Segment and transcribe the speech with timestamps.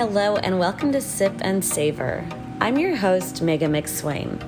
[0.00, 2.26] Hello, and welcome to Sip and Savor.
[2.58, 4.42] I'm your host, Megha McSwain.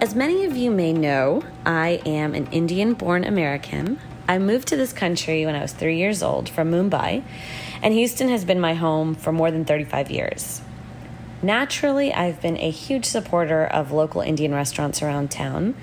[0.00, 4.00] As many of you may know, I am an Indian born American.
[4.26, 7.22] I moved to this country when I was three years old from Mumbai,
[7.80, 10.60] and Houston has been my home for more than 35 years.
[11.40, 15.76] Naturally, I've been a huge supporter of local Indian restaurants around town.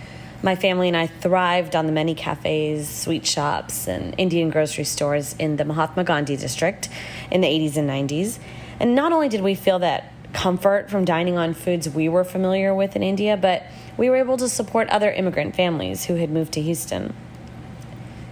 [0.43, 5.33] My family and I thrived on the many cafes, sweet shops, and Indian grocery stores
[5.39, 6.89] in the Mahatma Gandhi district
[7.31, 8.39] in the 80s and 90s.
[8.79, 12.75] And not only did we feel that comfort from dining on foods we were familiar
[12.75, 13.63] with in India, but
[13.97, 17.15] we were able to support other immigrant families who had moved to Houston.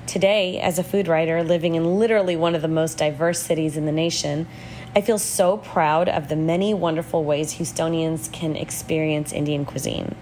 [0.05, 3.85] Today, as a food writer living in literally one of the most diverse cities in
[3.85, 4.48] the nation,
[4.95, 10.16] I feel so proud of the many wonderful ways Houstonians can experience Indian cuisine.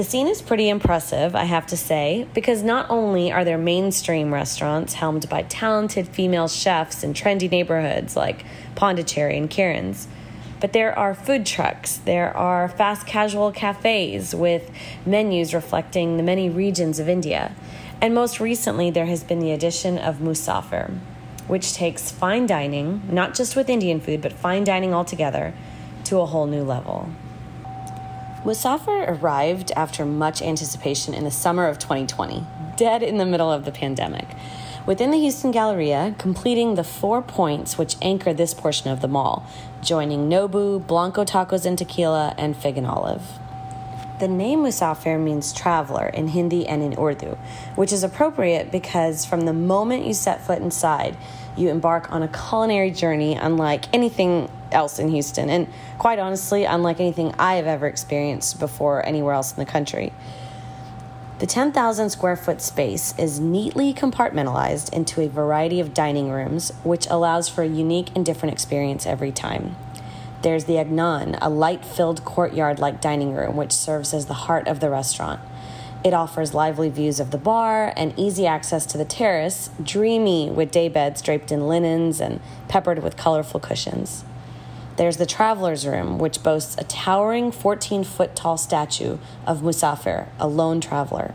[0.00, 4.32] The scene is pretty impressive, I have to say, because not only are there mainstream
[4.32, 10.08] restaurants helmed by talented female chefs in trendy neighborhoods like Pondicherry and Kiran's,
[10.58, 14.70] but there are food trucks, there are fast casual cafes with
[15.04, 17.54] menus reflecting the many regions of India,
[18.00, 20.98] and most recently there has been the addition of Musafir,
[21.46, 25.52] which takes fine dining, not just with Indian food, but fine dining altogether,
[26.04, 27.10] to a whole new level.
[28.44, 33.66] Musafir arrived after much anticipation in the summer of 2020, dead in the middle of
[33.66, 34.28] the pandemic,
[34.86, 39.44] within the Houston Galleria, completing the four points which anchor this portion of the mall,
[39.82, 43.38] joining Nobu, Blanco Tacos and Tequila, and Fig and Olive.
[44.20, 47.36] The name Musafir means traveler in Hindi and in Urdu,
[47.74, 51.14] which is appropriate because from the moment you set foot inside,
[51.56, 57.00] you embark on a culinary journey unlike anything else in Houston, and quite honestly, unlike
[57.00, 60.12] anything I have ever experienced before anywhere else in the country.
[61.40, 67.06] The 10,000 square foot space is neatly compartmentalized into a variety of dining rooms, which
[67.08, 69.74] allows for a unique and different experience every time.
[70.42, 74.68] There's the Aangan, a light filled courtyard like dining room, which serves as the heart
[74.68, 75.40] of the restaurant.
[76.02, 80.70] It offers lively views of the bar and easy access to the terrace, dreamy with
[80.70, 84.24] day beds draped in linens and peppered with colorful cushions.
[84.96, 90.48] There's the Traveler's Room, which boasts a towering 14 foot tall statue of Musafir, a
[90.48, 91.34] lone traveler.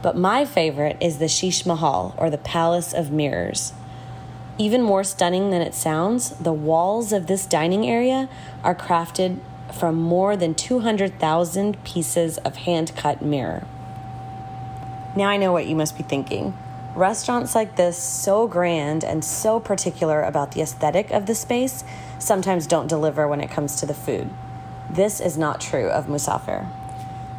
[0.00, 3.72] But my favorite is the Sheesh Mahal, or the Palace of Mirrors.
[4.58, 8.28] Even more stunning than it sounds, the walls of this dining area
[8.62, 9.40] are crafted
[9.72, 13.66] from more than 200,000 pieces of hand cut mirror.
[15.16, 16.56] Now I know what you must be thinking.
[16.94, 21.84] Restaurants like this, so grand and so particular about the aesthetic of the space,
[22.18, 24.30] sometimes don't deliver when it comes to the food.
[24.90, 26.66] This is not true of Musafir.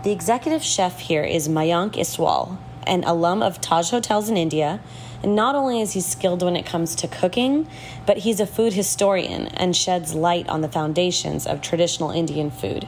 [0.04, 4.80] The executive chef here is Mayank Istwal, an alum of Taj Hotels in India
[5.24, 7.68] and not only is he skilled when it comes to cooking,
[8.06, 12.88] but he's a food historian and sheds light on the foundations of traditional Indian food.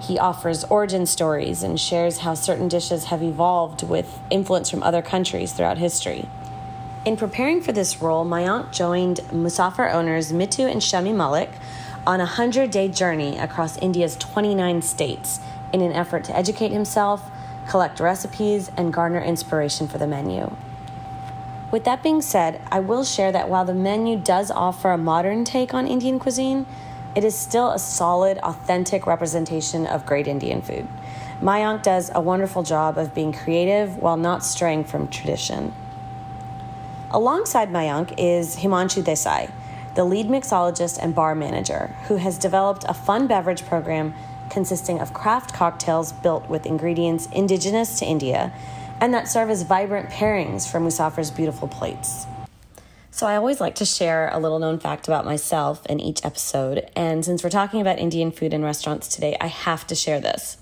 [0.00, 5.02] He offers origin stories and shares how certain dishes have evolved with influence from other
[5.02, 6.26] countries throughout history.
[7.04, 11.50] In preparing for this role, Mayank joined Musafir owners Mithu and Shami Malik
[12.06, 15.40] on a 100 day journey across India's 29 states
[15.72, 17.30] in an effort to educate himself,
[17.68, 20.56] collect recipes, and garner inspiration for the menu.
[21.70, 25.44] With that being said, I will share that while the menu does offer a modern
[25.44, 26.66] take on Indian cuisine,
[27.14, 30.88] it is still a solid, authentic representation of great Indian food.
[31.40, 35.72] Mayank does a wonderful job of being creative while not straying from tradition.
[37.12, 39.50] Alongside Mayank is Himanshu Desai,
[39.94, 44.14] the lead mixologist and bar manager, who has developed a fun beverage program
[44.48, 48.52] consisting of craft cocktails built with ingredients indigenous to India
[49.00, 52.26] and that serve as vibrant pairings for Musafir's beautiful plates.
[53.12, 56.88] So, I always like to share a little known fact about myself in each episode.
[56.94, 60.56] And since we're talking about Indian food and restaurants today, I have to share this.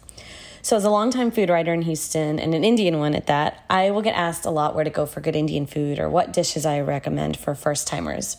[0.63, 3.91] So, as a longtime food writer in Houston and an Indian one at that, I
[3.91, 6.65] will get asked a lot where to go for good Indian food or what dishes
[6.65, 8.39] I recommend for first timers.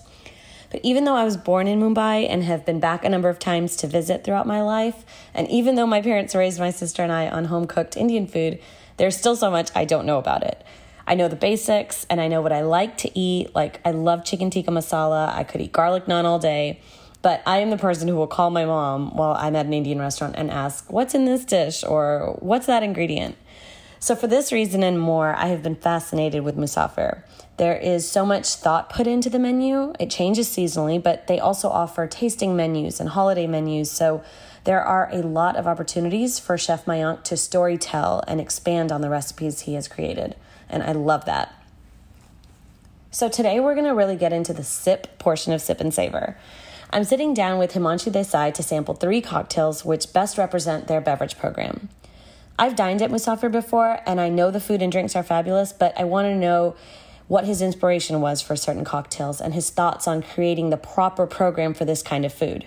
[0.72, 3.40] But even though I was born in Mumbai and have been back a number of
[3.40, 7.12] times to visit throughout my life, and even though my parents raised my sister and
[7.12, 8.60] I on home cooked Indian food,
[9.00, 10.64] there's still so much I don't know about it.
[11.08, 13.56] I know the basics and I know what I like to eat.
[13.56, 15.34] Like, I love chicken tikka masala.
[15.34, 16.82] I could eat garlic naan all day.
[17.24, 20.00] But I am the person who will call my mom while I'm at an Indian
[20.00, 21.84] restaurant and ask, What's in this dish?
[21.84, 23.36] or What's that ingredient?
[24.00, 27.24] So, for this reason and more, I have been fascinated with Musafir.
[27.58, 29.94] There is so much thought put into the menu.
[30.00, 33.92] It changes seasonally, but they also offer tasting menus and holiday menus.
[33.92, 34.24] So,
[34.64, 39.02] there are a lot of opportunities for Chef Mayank to story tell and expand on
[39.02, 40.36] the recipes he has created,
[40.70, 41.54] and I love that.
[43.12, 46.38] So, today we're going to really get into the sip portion of Sip and Savor.
[46.92, 51.38] I'm sitting down with Himanshu Desai to sample three cocktails which best represent their beverage
[51.38, 51.90] program.
[52.58, 55.98] I've dined at Musafir before, and I know the food and drinks are fabulous, but
[55.98, 56.76] I want to know
[57.28, 61.74] what his inspiration was for certain cocktails and his thoughts on creating the proper program
[61.74, 62.66] for this kind of food.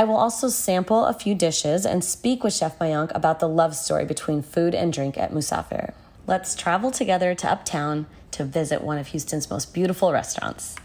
[0.00, 3.74] I will also sample a few dishes and speak with Chef Mayank about the love
[3.74, 5.92] story between food and drink at Musafir.
[6.24, 10.76] Let's travel together to Uptown to visit one of Houston's most beautiful restaurants.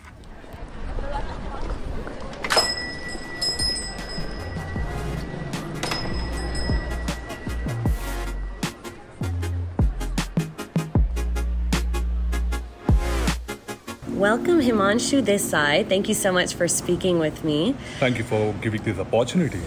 [14.23, 15.85] Welcome, Himanshu Desai.
[15.85, 17.75] Thank you so much for speaking with me.
[17.99, 19.59] Thank you for giving this opportunity.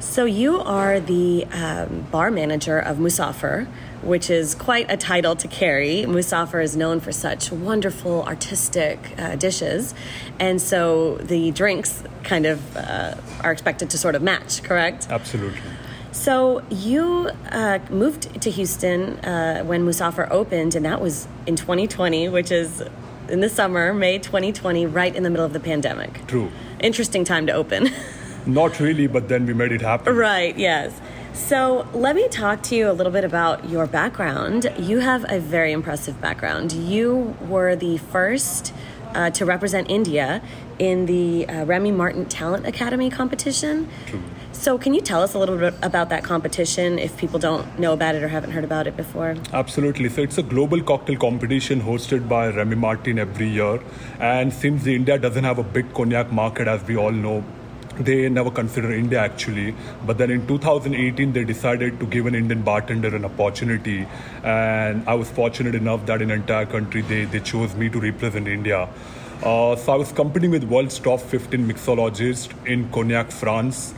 [0.00, 3.66] So, you are the um, bar manager of Musafir,
[4.00, 6.06] which is quite a title to carry.
[6.08, 9.94] Musafir is known for such wonderful artistic uh, dishes,
[10.38, 15.08] and so the drinks kind of uh, are expected to sort of match, correct?
[15.10, 15.60] Absolutely.
[16.12, 22.30] So you uh, moved to Houston uh, when Musafir opened, and that was in 2020,
[22.30, 22.82] which is
[23.32, 26.26] in the summer, May 2020, right in the middle of the pandemic.
[26.26, 26.52] True.
[26.80, 27.90] Interesting time to open.
[28.46, 30.14] Not really, but then we made it happen.
[30.14, 31.00] right, yes.
[31.32, 34.70] So let me talk to you a little bit about your background.
[34.78, 36.72] You have a very impressive background.
[36.72, 38.74] You were the first
[39.14, 40.42] uh, to represent India
[40.78, 43.88] in the uh, Remy Martin Talent Academy competition.
[44.06, 44.22] True.
[44.62, 47.94] So, can you tell us a little bit about that competition if people don't know
[47.94, 49.34] about it or haven't heard about it before?
[49.52, 50.08] Absolutely.
[50.08, 53.80] So, it's a global cocktail competition hosted by Remy Martin every year.
[54.20, 57.42] And since India doesn't have a big cognac market, as we all know,
[57.98, 59.74] they never consider India actually.
[60.06, 64.06] But then in 2018, they decided to give an Indian bartender an opportunity.
[64.44, 68.46] And I was fortunate enough that in entire country, they, they chose me to represent
[68.46, 68.88] India.
[69.42, 73.94] Uh, so I was competing with world's top 15 mixologists in Cognac, France.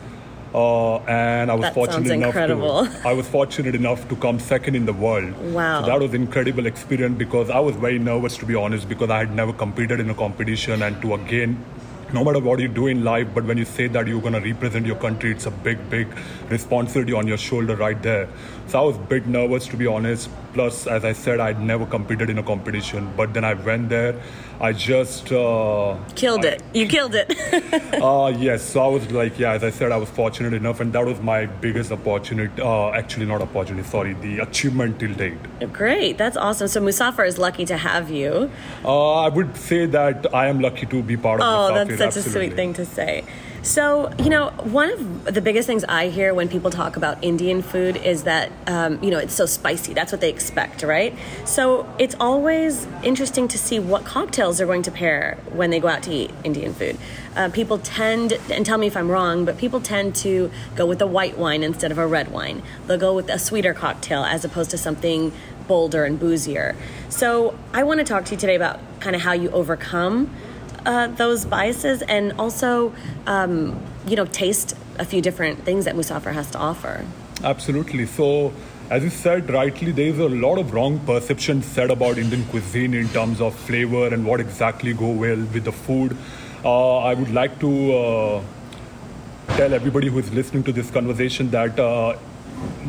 [0.55, 4.77] Uh, and I was That fortunate enough to I was fortunate enough to come second
[4.77, 5.37] in the world.
[5.53, 5.81] Wow.
[5.81, 9.11] So that was an incredible experience because I was very nervous to be honest because
[9.11, 11.65] I had never competed in a competition and to again
[12.15, 14.41] no matter what you do in life, but when you say that you're going to
[14.41, 16.07] represent your country, it's a big, big
[16.49, 18.29] responsibility on your shoulder right there.
[18.69, 20.31] So I was a bit nervous to be honest.
[20.55, 24.15] Plus, as I said, I'd never competed in a competition, but then I went there.
[24.61, 26.63] I just uh, Killed it.
[26.73, 27.29] You killed it.
[28.01, 30.93] uh, yes, so I was like, yeah, as I said, I was fortunate enough, and
[30.93, 32.63] that was my biggest opportunity.
[32.63, 35.39] Uh, actually, not opportunity, sorry, the achievement till date.
[35.73, 36.19] Great.
[36.19, 36.69] That's awesome.
[36.69, 38.49] So, Musafir is lucky to have you.
[38.85, 42.01] Uh, I would say that I am lucky to be part of Oh, the that's
[42.13, 43.25] such a sweet thing to say.
[43.65, 47.63] So, you know, one of the biggest things I hear when people talk about Indian
[47.63, 49.95] food is that, um, you know, it's so spicy.
[49.95, 51.17] That's what they expect, right?
[51.47, 55.89] So, it's always interesting to see what cocktails they're going to pair when they go
[55.89, 56.99] out to eat Indian food.
[57.35, 61.01] Uh, people tend, and tell me if I'm wrong, but people tend to go with
[61.01, 62.63] a white wine instead of a red wine.
[62.87, 65.33] They'll go with a sweeter cocktail as opposed to something
[65.67, 66.77] bolder and boozier.
[67.09, 70.31] So, I want to talk to you today about kind of how you overcome
[70.87, 72.93] uh, those biases and also,
[73.27, 77.05] um, you know, taste a few different things that Musafir has to offer.
[77.43, 78.07] Absolutely.
[78.07, 78.53] So,
[78.91, 82.95] as you said rightly, there is a lot of wrong perceptions said about Indian cuisine
[82.95, 86.17] in terms of flavor and what exactly go well with the food.
[86.65, 88.43] Uh, I would like to uh,
[89.49, 91.79] tell everybody who is listening to this conversation that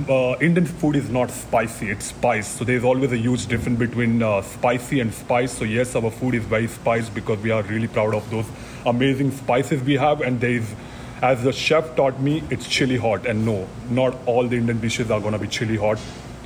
[0.10, 2.48] uh, Indian food is not spicy, it's spice.
[2.48, 5.58] So there's always a huge difference between uh, spicy and spice.
[5.58, 8.46] So, yes, our food is very spiced because we are really proud of those
[8.86, 10.22] amazing spices we have.
[10.22, 10.74] And there is,
[11.22, 13.25] as the chef taught me, it's chili hot.
[13.25, 16.00] And no, not all the Indian dishes are going to be chili hot.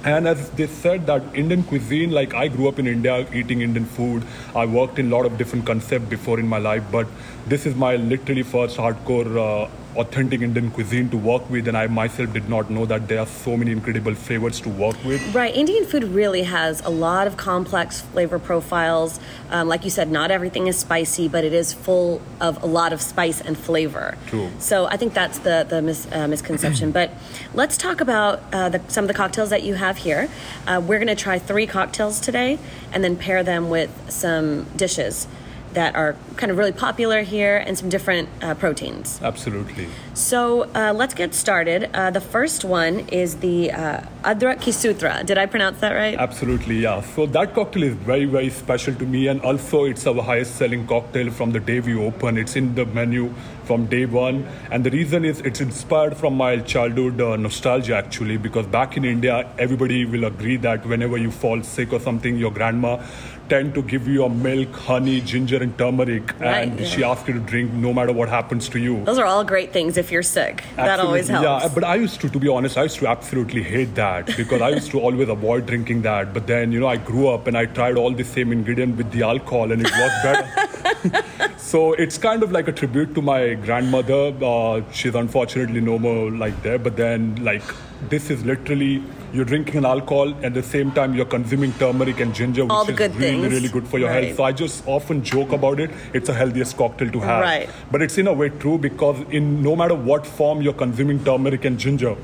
[0.03, 3.85] And as they said that Indian cuisine, like I grew up in India eating Indian
[3.85, 4.23] food.
[4.55, 7.05] I worked in a lot of different concepts before in my life, but
[7.47, 11.67] this is my literally first hardcore uh, authentic Indian cuisine to work with.
[11.67, 14.95] And I myself did not know that there are so many incredible flavors to work
[15.03, 15.35] with.
[15.35, 19.19] Right, Indian food really has a lot of complex flavor profiles.
[19.49, 22.93] Um, like you said, not everything is spicy, but it is full of a lot
[22.93, 24.17] of spice and flavor.
[24.27, 24.49] True.
[24.59, 26.91] So I think that's the the mis- uh, misconception.
[26.99, 27.11] but
[27.53, 30.29] let's talk about uh, the, some of the cocktails that you have here.
[30.65, 32.57] Uh, we're going to try three cocktails today,
[32.93, 35.27] and then pair them with some dishes
[35.73, 39.19] that are kind of really popular here and some different uh, proteins.
[39.21, 39.87] Absolutely.
[40.19, 41.89] So uh, let's get started.
[41.93, 45.23] Uh, the first one is the uh, Adrak Ki Sutra.
[45.23, 46.17] Did I pronounce that right?
[46.19, 46.99] Absolutely, yeah.
[46.99, 50.85] So that cocktail is very, very special to me, and also it's our highest selling
[50.87, 52.37] cocktail from the day we open.
[52.37, 53.33] It's in the menu
[53.63, 58.35] from day one, and the reason is it's inspired from my childhood uh, nostalgia actually,
[58.35, 62.51] because back in India, everybody will agree that whenever you fall sick or something, your
[62.51, 63.01] grandma
[63.47, 66.85] tend to give you a milk, honey, ginger, and turmeric, Right, and yeah.
[66.85, 69.03] she asks you to drink no matter what happens to you.
[69.05, 70.63] Those are all great things if you're sick.
[70.75, 71.63] That always Absolutely, helps.
[71.65, 74.61] Yeah, but I used to, to be honest, I used to absolutely hate that because
[74.61, 76.33] I used to always avoid drinking that.
[76.33, 79.11] But then, you know, I grew up and I tried all the same ingredient with
[79.11, 81.57] the alcohol and it was better.
[81.57, 84.33] so it's kind of like a tribute to my grandmother.
[84.41, 86.79] Uh, she's unfortunately no more like there.
[86.79, 87.63] But then, like,
[88.09, 92.33] this is literally you're drinking an alcohol at the same time you're consuming turmeric and
[92.33, 93.53] ginger, which All the is good really, things.
[93.53, 94.23] really good for your Right.
[94.25, 94.37] health.
[94.37, 95.91] So I just often joke about it.
[96.13, 97.41] It's a healthiest cocktail to have.
[97.41, 97.69] Right.
[97.91, 101.65] But it's in a way true because in no matter what form you're consuming turmeric
[101.65, 102.15] and ginger,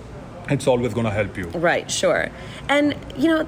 [0.50, 1.46] it's always going to help you.
[1.50, 2.30] Right, sure.
[2.70, 3.48] And, you know,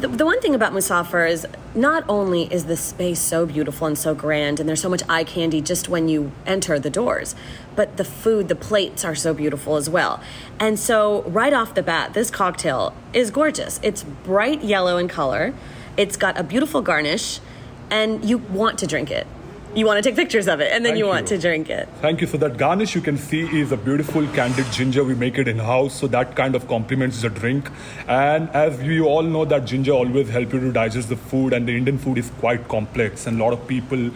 [0.00, 3.98] the, the one thing about Musafir is not only is the space so beautiful and
[3.98, 7.34] so grand, and there's so much eye candy just when you enter the doors,
[7.78, 10.20] but the food, the plates are so beautiful as well.
[10.58, 13.78] And so, right off the bat, this cocktail is gorgeous.
[13.84, 15.54] It's bright yellow in color,
[15.96, 17.38] it's got a beautiful garnish,
[17.88, 19.28] and you want to drink it.
[19.76, 21.36] You want to take pictures of it, and then Thank you want you.
[21.36, 21.88] to drink it.
[22.00, 22.26] Thank you.
[22.26, 25.04] So that garnish you can see is a beautiful candied ginger.
[25.04, 27.70] We make it in house, so that kind of complements the drink.
[28.08, 31.68] And as we all know, that ginger always help you to digest the food, and
[31.68, 34.10] the Indian food is quite complex, and a lot of people.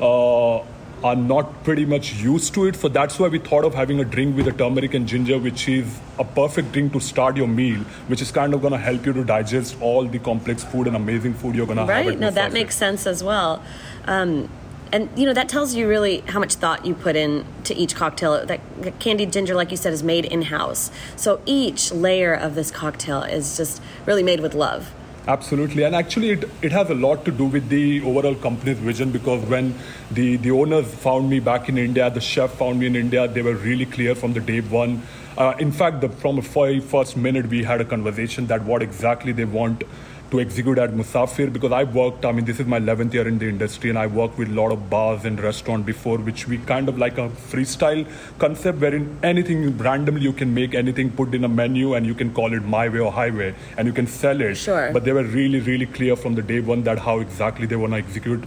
[0.00, 0.64] Uh,
[1.04, 4.04] are not pretty much used to it, so that's why we thought of having a
[4.04, 7.80] drink with a turmeric and ginger, which is a perfect drink to start your meal,
[8.08, 10.96] which is kind of going to help you to digest all the complex food and
[10.96, 12.06] amazing food you're going to have.
[12.06, 12.18] Right.
[12.18, 13.62] No, that makes sense as well.
[14.06, 14.48] Um,
[14.92, 17.94] and you know that tells you really how much thought you put in to each
[17.94, 18.46] cocktail.
[18.46, 18.60] That
[18.98, 20.90] candied ginger, like you said, is made in house.
[21.16, 24.90] So each layer of this cocktail is just really made with love.
[25.28, 29.10] Absolutely, and actually, it, it has a lot to do with the overall company's vision
[29.10, 29.74] because when
[30.10, 33.42] the, the owners found me back in India, the chef found me in India, they
[33.42, 35.02] were really clear from the day one.
[35.36, 38.80] Uh, in fact, the, from the very first minute, we had a conversation that what
[38.80, 39.84] exactly they want
[40.30, 43.38] to execute at Musafir because I worked, I mean, this is my 11th year in
[43.38, 46.58] the industry and I worked with a lot of bars and restaurants before, which we
[46.58, 48.06] kind of like a freestyle
[48.38, 52.32] concept wherein anything randomly you can make anything put in a menu and you can
[52.34, 54.56] call it my way or highway and you can sell it.
[54.56, 54.92] Sure.
[54.92, 57.92] But they were really, really clear from the day one that how exactly they want
[57.92, 58.44] to execute.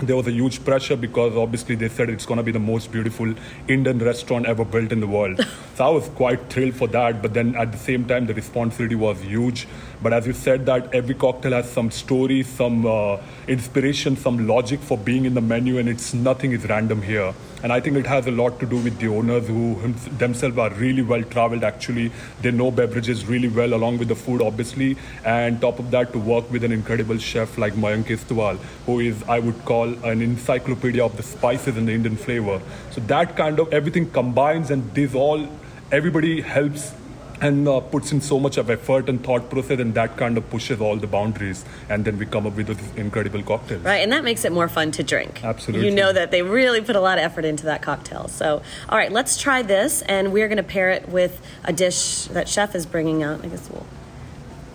[0.00, 2.92] There was a huge pressure because obviously they said it's going to be the most
[2.92, 3.34] beautiful
[3.66, 5.44] Indian restaurant ever built in the world.
[5.74, 7.20] so I was quite thrilled for that.
[7.20, 9.66] But then at the same time, the responsibility was huge.
[10.00, 14.80] But as you said, that every cocktail has some story, some uh, inspiration, some logic
[14.80, 17.34] for being in the menu, and it's nothing is random here.
[17.64, 19.74] And I think it has a lot to do with the owners who
[20.18, 21.64] themselves are really well traveled.
[21.64, 24.96] Actually, they know beverages really well, along with the food, obviously.
[25.24, 29.24] And top of that, to work with an incredible chef like Mayank Istwal, who is,
[29.24, 32.60] I would call, an encyclopedia of the spices and the Indian flavor.
[32.92, 35.48] So that kind of everything combines, and this all,
[35.90, 36.92] everybody helps
[37.40, 40.48] and uh, puts in so much of effort and thought process, and that kind of
[40.50, 41.64] pushes all the boundaries.
[41.88, 43.78] And then we come up with this incredible cocktail.
[43.80, 45.44] Right, and that makes it more fun to drink.
[45.44, 45.86] Absolutely.
[45.86, 48.28] You know that they really put a lot of effort into that cocktail.
[48.28, 52.24] So, all right, let's try this, and we're going to pair it with a dish
[52.26, 53.44] that Chef is bringing out.
[53.44, 53.86] I guess we'll.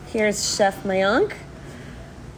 [0.07, 1.33] Here's Chef Mayank.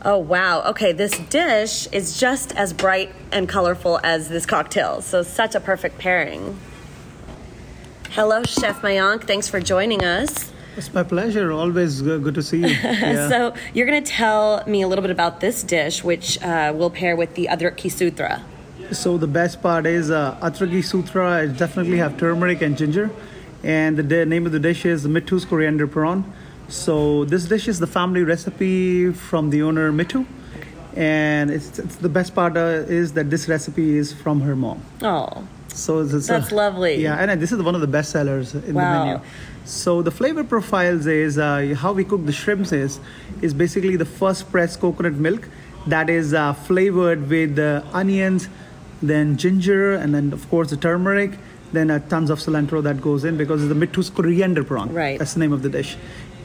[0.04, 0.62] Oh, wow.
[0.70, 5.02] Okay, this dish is just as bright and colorful as this cocktail.
[5.02, 6.60] So, such a perfect pairing.
[8.12, 9.24] Hello, Chef Mayank.
[9.26, 10.52] Thanks for joining us.
[10.78, 11.52] It's my pleasure.
[11.52, 12.68] Always good to see you.
[12.84, 13.30] Yeah.
[13.30, 16.90] So, you're going to tell me a little bit about this dish, which uh, we'll
[16.90, 18.44] pair with the Adrak Ki Sutra.
[18.92, 21.44] So the best part is uh, Adrak Ki Sutra.
[21.44, 23.10] It definitely have turmeric and ginger,
[23.64, 26.32] and the di- name of the dish is Mithu's coriander prawn.
[26.68, 30.26] So this dish is the family recipe from the owner Mithu,
[30.96, 34.82] and it's, it's the best part uh, is that this recipe is from her mom.
[35.02, 37.02] Oh, So it's, it's That's lovely.
[37.04, 38.82] Yeah, and uh, this is one of the best sellers in Wow.
[39.00, 39.22] the menu.
[39.66, 43.00] So the flavor profiles is uh, how we cook the shrimps is
[43.42, 45.50] is basically the first pressed coconut milk
[45.88, 48.48] that is uh, flavored with uh, onions,
[49.02, 51.38] then ginger, and then of course the turmeric.
[51.74, 54.94] Then uh, tons of cilantro that goes in because it's the Mithu's coriander prawn.
[54.94, 55.20] Right.
[55.20, 55.98] That's the name of the dish.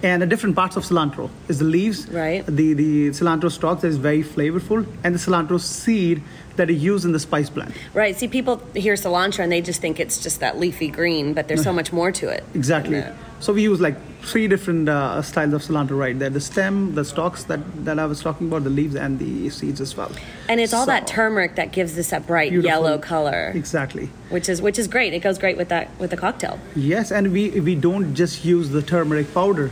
[0.03, 2.45] And the different parts of cilantro is the leaves, Right.
[2.47, 6.23] The the cilantro stalk that is very flavorful, and the cilantro seed
[6.61, 7.73] that is used in the spice blend.
[7.95, 8.15] right.
[8.17, 11.63] See, people hear cilantro and they just think it's just that leafy green, but there's
[11.65, 12.45] so much more to it.
[12.55, 13.03] Exactly.
[13.41, 17.05] So we use like three different uh, styles of cilantro right there: the stem, the
[17.07, 20.13] stalks that, that I was talking about, the leaves, and the seeds as well.
[20.51, 24.11] And it's all that turmeric that gives this that bright yellow color, Exactly.
[24.29, 25.15] which is which is great.
[25.15, 26.61] It goes great with that with the cocktail.
[26.77, 29.71] Yes, and we we don't just use the turmeric powder.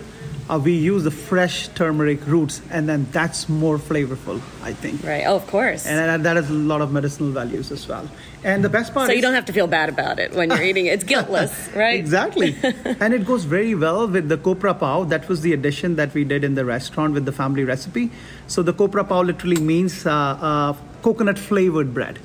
[0.49, 5.05] Uh, we use the fresh turmeric roots, and then that's more flavorful, I think.
[5.05, 5.25] Right.
[5.27, 5.87] Oh, of course.
[5.87, 8.09] And that has a lot of medicinal values as well.
[8.45, 10.51] And the best part so is, you don't have to feel bad about it when
[10.51, 10.95] you're eating it.
[10.95, 11.99] It's guiltless, right?
[11.99, 12.57] Exactly.
[12.63, 15.05] and it goes very well with the copra pao.
[15.05, 18.11] That was the addition that we did in the restaurant with the family recipe.
[18.47, 22.21] So the copra pao literally means uh, uh, coconut flavored bread.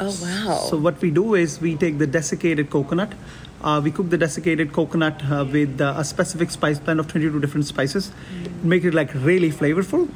[0.00, 0.66] Oh, wow.
[0.68, 3.12] So what we do is we take the desiccated coconut,
[3.64, 7.40] uh, we cook the desiccated coconut uh, with uh, a specific spice blend of 22
[7.40, 8.62] different spices, mm.
[8.62, 10.08] make it like really flavorful,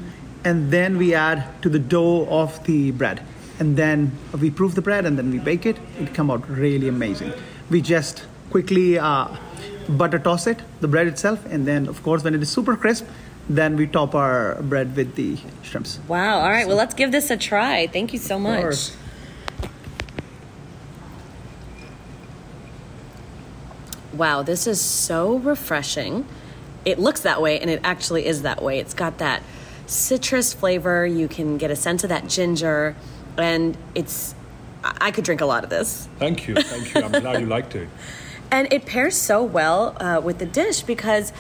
[0.45, 3.23] and then we add to the dough of the bread,
[3.59, 5.79] and then we proof the bread, and then we bake it.
[5.99, 7.33] It come out really amazing.
[7.71, 9.29] We just quickly uh,
[9.89, 13.07] butter toss it, the bread itself, and then of course when it is super crisp,
[13.49, 16.01] then we top our bread with the shrimps.
[16.07, 16.41] Wow!
[16.41, 17.87] All right, so, well let's give this a try.
[17.87, 18.91] Thank you so much.
[24.19, 26.27] Wow, this is so refreshing.
[26.85, 28.79] It looks that way, and it actually is that way.
[28.79, 29.43] It's got that
[29.87, 31.07] citrus flavor.
[31.07, 32.97] You can get a sense of that ginger,
[33.37, 34.35] and it's.
[34.83, 36.09] I could drink a lot of this.
[36.19, 37.03] Thank you, thank you.
[37.03, 37.89] I'm glad you liked it.
[38.51, 41.33] And it pairs so well uh, with the dish because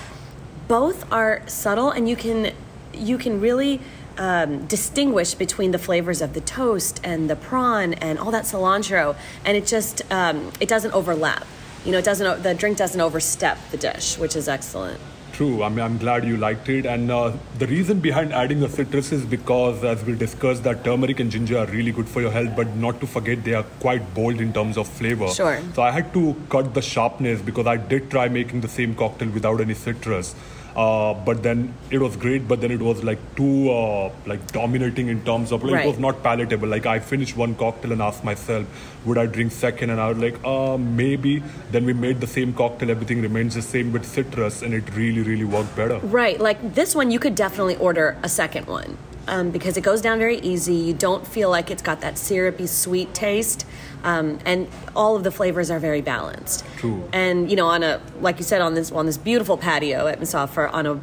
[0.67, 2.53] both are subtle, and you can
[2.93, 3.81] you can really
[4.19, 9.17] um, distinguish between the flavors of the toast and the prawn and all that cilantro,
[9.45, 11.47] and it just um, it doesn't overlap
[11.85, 15.01] you know, it doesn't the drink doesn't overstep the dish, which is excellent.
[15.33, 15.63] True.
[15.63, 16.85] I mean, I'm glad you liked it.
[16.85, 21.21] And uh, the reason behind adding the citrus is because, as we discussed, that turmeric
[21.21, 24.15] and ginger are really good for your health, but not to forget they are quite
[24.15, 25.29] bold in terms of flavor.
[25.29, 25.63] Sure.
[25.75, 29.29] So I had to cut the sharpness because I did try making the same cocktail
[29.29, 30.35] without any citrus.
[30.79, 35.09] Uh, but then it was great but then it was like too uh, like dominating
[35.09, 35.87] in terms of like right.
[35.87, 36.69] it was not palatable.
[36.69, 39.91] Like i finished one cocktail and asked myself would i drink second?
[39.91, 41.43] And i was like uh maybe.
[41.73, 42.93] Then we made the same cocktail.
[42.93, 45.99] Everything remains the same with citrus and it really really worked better.
[46.21, 46.41] Right.
[46.41, 48.97] Like this one you could definitely order a second one
[49.29, 50.75] um, because it goes down very easy.
[50.75, 53.67] You don't feel like it's got that syrupy sweet taste,
[54.03, 56.65] um, and all of the flavors are very balanced.
[56.79, 57.09] True.
[57.13, 60.21] And you know, on a like you said on this on this beautiful patio at
[60.21, 60.95] Musafir on a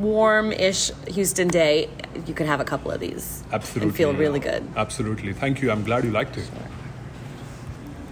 [0.00, 1.88] warm-ish Houston day,
[2.26, 3.44] you could have a couple of these.
[3.52, 3.88] Absolutely.
[3.88, 4.66] And feel really good.
[4.76, 5.32] Absolutely.
[5.32, 5.70] Thank you.
[5.70, 6.50] I'm glad you liked it.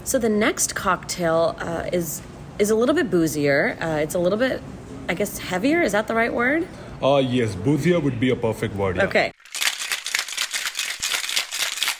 [0.05, 2.23] So the next cocktail uh, is
[2.59, 3.77] is a little bit boozier.
[3.81, 4.61] Uh, it's a little bit,
[5.09, 5.81] I guess, heavier.
[5.81, 6.69] Is that the right word?
[7.03, 8.97] Uh, yes, boozier would be a perfect word.
[8.97, 9.05] Yeah.
[9.05, 9.33] Okay.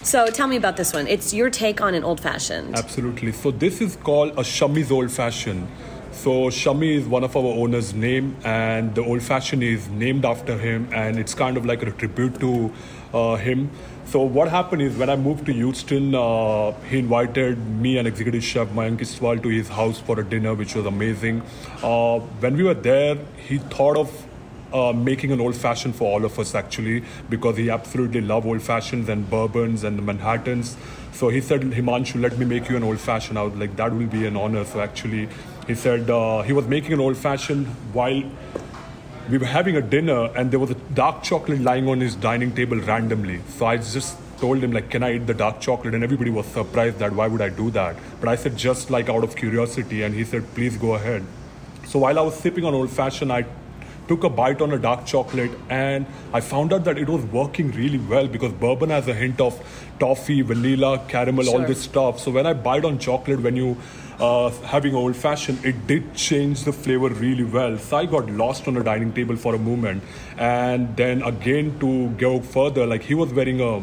[0.03, 1.07] So tell me about this one.
[1.07, 2.77] It's your take on an old fashioned.
[2.77, 3.31] Absolutely.
[3.31, 5.69] So this is called a Shami's old fashioned.
[6.11, 10.59] So Shami is one of our owner's name, and the old fashioned is named after
[10.59, 12.71] him, and it's kind of like a tribute to
[13.15, 13.71] uh, him.
[14.05, 18.45] So what happened is when I moved to Houston, uh, he invited me and executive
[18.45, 21.43] chef Mayank Istwal to his house for a dinner, which was amazing.
[21.83, 23.17] Uh, when we were there,
[23.49, 24.27] he thought of
[24.73, 28.63] uh, making an old fashioned for all of us actually because he absolutely loved old
[28.63, 30.77] fashions and bourbons and the Manhattans.
[31.13, 33.39] So he said, Himanshu, let me make you an old fashioned.
[33.39, 34.65] I was like, that will be an honor.
[34.65, 35.29] So actually,
[35.67, 38.23] he said uh, he was making an old fashioned while
[39.29, 42.55] we were having a dinner and there was a dark chocolate lying on his dining
[42.55, 43.41] table randomly.
[43.49, 46.47] So I just told him like can i eat the dark chocolate and everybody was
[46.55, 50.03] surprised that why would i do that but i said just like out of curiosity
[50.03, 51.29] and he said please go ahead
[51.93, 53.45] so while i was sipping on old fashioned i
[54.09, 57.71] took a bite on a dark chocolate and I found out that it was working
[57.73, 59.59] really well because bourbon has a hint of
[59.99, 61.61] toffee, vanilla, caramel, sure.
[61.61, 62.19] all this stuff.
[62.19, 63.77] So when I bite on chocolate, when you
[64.21, 67.79] uh, having old fashioned, it did change the flavor really well.
[67.79, 70.03] So I got lost on a dining table for a moment,
[70.37, 73.83] and then again to go further, like he was wearing a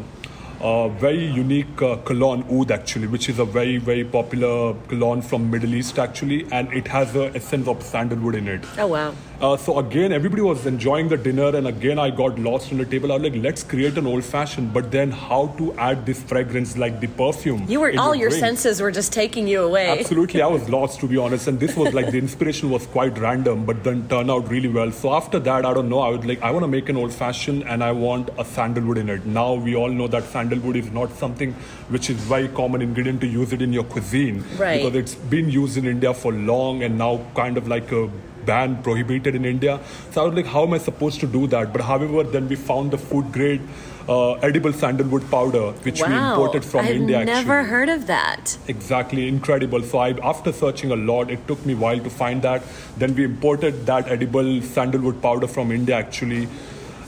[0.62, 5.50] a very unique uh, cologne oud actually which is a very very popular cologne from
[5.50, 8.64] middle east actually and it has the essence of sandalwood in it.
[8.76, 9.14] Oh wow.
[9.40, 12.84] Uh, so again everybody was enjoying the dinner and again i got lost on the
[12.84, 13.10] table.
[13.10, 16.76] I was like let's create an old fashioned but then how to add this fragrance
[16.76, 18.44] like the perfume you were all your drink.
[18.44, 19.98] senses were just taking you away.
[19.98, 23.16] Absolutely i was lost to be honest and this was like the inspiration was quite
[23.18, 24.92] random but then turned out really well.
[24.92, 27.14] So after that i don't know i was like i want to make an old
[27.14, 29.24] fashioned and i want a sandalwood in it.
[29.24, 31.52] Now we all know that sandalwood sandalwood is not something
[31.88, 34.82] which is very common ingredient to use it in your cuisine right.
[34.82, 38.08] because it's been used in India for long and now kind of like a
[38.46, 39.78] ban prohibited in India.
[40.12, 41.72] So I was like, how am I supposed to do that?
[41.72, 43.60] But however, then we found the food grade
[44.08, 46.08] uh, edible sandalwood powder, which wow.
[46.08, 47.20] we imported from I've India.
[47.20, 48.56] I've never heard of that.
[48.66, 49.82] Exactly, incredible.
[49.82, 52.62] So I, after searching a lot, it took me a while to find that.
[52.96, 56.48] Then we imported that edible sandalwood powder from India actually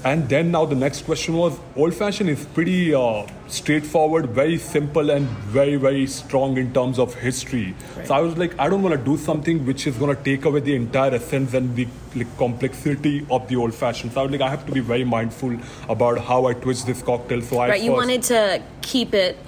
[0.05, 5.11] and then now the next question was old fashioned is pretty uh, straightforward, very simple,
[5.11, 7.75] and very, very strong in terms of history.
[7.97, 8.07] Right.
[8.07, 10.45] So I was like, I don't want to do something which is going to take
[10.45, 14.13] away the entire essence and the like, complexity of the old fashioned.
[14.13, 15.57] So I was like, I have to be very mindful
[15.89, 17.43] about how I twist this cocktail.
[17.43, 19.39] So I Right, you first- wanted to keep it,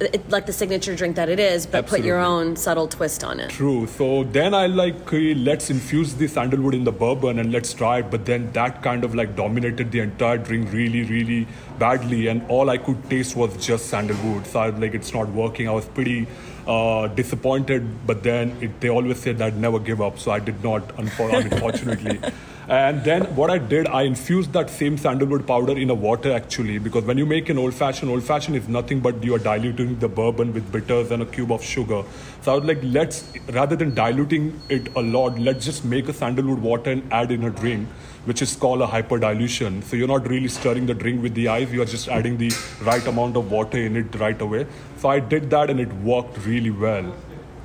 [0.00, 3.38] it like the signature drink that it is, but put your own subtle twist on
[3.40, 3.50] it.
[3.50, 3.86] True.
[3.86, 7.98] So then I like okay, let's infuse the sandalwood in the bourbon and let's try
[7.98, 8.10] it.
[8.10, 11.46] But then that kind of like dominated the entire drink really, really
[11.78, 14.46] badly, and all I could taste was just sandalwood.
[14.46, 15.68] So I was like, it's not working.
[15.68, 16.26] I was pretty
[16.66, 18.06] uh, disappointed.
[18.06, 20.18] But then it, they always said that never give up.
[20.18, 22.20] So I did not, unfortunately.
[22.70, 26.78] And then what I did, I infused that same sandalwood powder in a water actually,
[26.78, 29.98] because when you make an old fashioned, old fashioned is nothing but you are diluting
[29.98, 32.04] the bourbon with bitters and a cube of sugar.
[32.42, 36.12] So I was like, let's rather than diluting it a lot, let's just make a
[36.12, 37.88] sandalwood water and add in a drink,
[38.24, 39.82] which is called a hyper dilution.
[39.82, 42.52] So you're not really stirring the drink with the eyes, you are just adding the
[42.82, 44.66] right amount of water in it right away.
[44.98, 47.14] So I did that and it worked really well.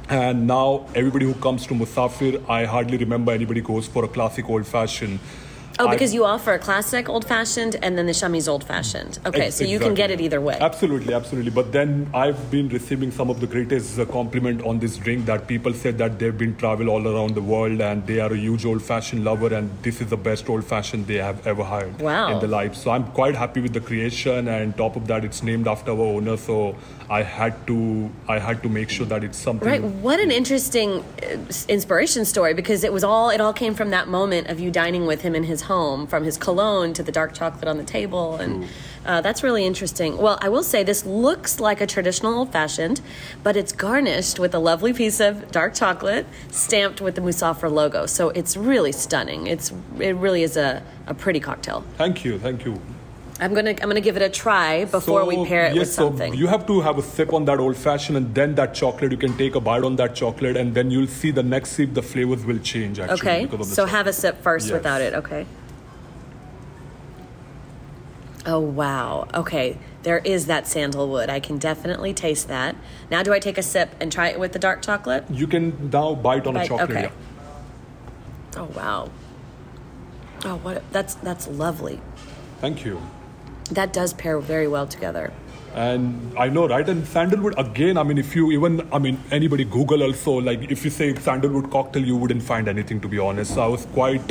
[0.09, 4.49] And now everybody who comes to Musafir, I hardly remember anybody goes for a classic
[4.49, 5.19] old fashioned.
[5.79, 9.19] Oh, because you offer a classic old fashioned and then the Shami's old fashioned.
[9.25, 10.57] Okay, so you can get it either way.
[10.59, 11.51] Absolutely, absolutely.
[11.51, 15.47] But then I've been receiving some of the greatest uh, compliment on this drink that
[15.47, 18.65] people said that they've been travel all around the world and they are a huge
[18.65, 22.31] old fashioned lover and this is the best old fashioned they have ever had Wow.
[22.33, 22.75] in their life.
[22.75, 25.99] So I'm quite happy with the creation and top of that it's named after our
[25.99, 26.37] owner.
[26.37, 26.75] So
[27.09, 29.83] I had to I had to make sure that it's something Right.
[29.83, 34.07] What an interesting uh, inspiration story because it was all it all came from that
[34.07, 37.33] moment of you dining with him in his home, from his cologne to the dark
[37.33, 38.67] chocolate on the table, and
[39.05, 40.17] uh, that's really interesting.
[40.17, 43.01] Well, I will say this looks like a traditional old fashioned,
[43.43, 48.05] but it's garnished with a lovely piece of dark chocolate stamped with the Musafir logo.
[48.05, 49.47] So it's really stunning.
[49.47, 51.83] It's it really is a, a pretty cocktail.
[51.97, 52.81] Thank you, thank you.
[53.37, 56.31] I'm gonna I'm gonna give it a try before we pair it yes, with something.
[56.33, 59.11] So you have to have a sip on that old fashioned and then that chocolate.
[59.11, 61.93] You can take a bite on that chocolate and then you'll see the next sip
[61.93, 63.19] the flavors will change actually.
[63.19, 63.47] okay.
[63.49, 63.89] So chocolate.
[63.89, 64.73] have a sip first Yes.
[64.73, 65.13] without it.
[65.15, 65.45] Okay.
[68.45, 69.27] Oh wow.
[69.33, 69.77] Okay.
[70.03, 71.29] There is that sandalwood.
[71.29, 72.75] I can definitely taste that.
[73.11, 75.25] Now do I take a sip and try it with the dark chocolate?
[75.29, 76.89] You can now bite on Bite, a chocolate.
[76.91, 77.01] okay.
[77.01, 78.61] yeah.
[78.61, 79.09] Oh wow.
[80.45, 81.99] Oh what that's that's lovely.
[82.61, 83.01] Thank you.
[83.71, 85.33] That does pair very well together.
[85.73, 86.87] And I know, right?
[86.87, 87.97] And sandalwood again.
[87.97, 91.69] I mean, if you even, I mean, anybody Google also, like if you say sandalwood
[91.71, 93.55] cocktail, you wouldn't find anything to be honest.
[93.55, 94.21] So I was quite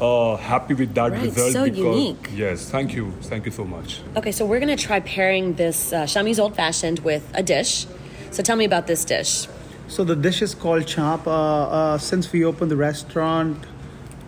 [0.00, 1.52] uh, happy with that Right, result.
[1.52, 2.28] so because, unique.
[2.34, 4.00] Yes, thank you, thank you so much.
[4.16, 7.86] Okay, so we're gonna try pairing this uh, Shami's Old Fashioned with a dish.
[8.30, 9.48] So tell me about this dish.
[9.88, 11.26] So the dish is called chop.
[11.26, 13.58] Uh, uh, since we opened the restaurant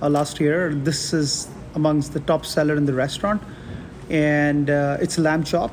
[0.02, 3.42] uh, last year, this is amongst the top seller in the restaurant,
[4.10, 5.70] and uh, it's lamb chop.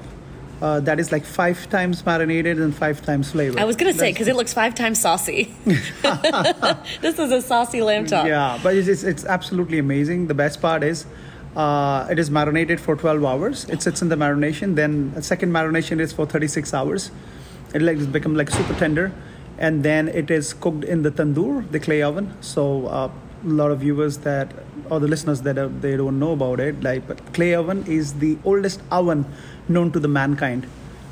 [0.62, 3.60] Uh, that is like five times marinated and five times flavored.
[3.60, 5.54] I was gonna say because it looks five times saucy.
[5.65, 8.26] this is a saucy lamb chop.
[8.26, 10.28] Yeah, but it's, it's, it's absolutely amazing.
[10.28, 11.06] The best part is
[11.56, 13.65] uh, it is marinated for 12 hours.
[13.65, 14.76] It sits in the marination.
[14.76, 17.12] Then a second marination is for 36 hours.
[17.74, 19.12] It like it's become like super tender,
[19.58, 22.34] and then it is cooked in the tandoor, the clay oven.
[22.41, 23.12] So uh,
[23.45, 24.51] a lot of viewers that
[24.89, 28.13] or the listeners that uh, they don't know about it, like but clay oven is
[28.23, 29.25] the oldest oven
[29.67, 30.67] known to the mankind.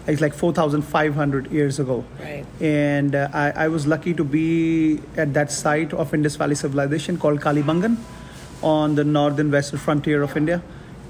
[0.05, 2.45] It's like 4,500 years ago Right.
[2.59, 7.17] and uh, I, I was lucky to be at that site of Indus Valley civilization
[7.17, 7.95] called Kalibangan
[8.61, 10.61] on the northern western frontier of India,